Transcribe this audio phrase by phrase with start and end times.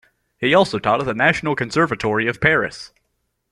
[0.39, 2.91] He also taught at the National Conservatory of Paris.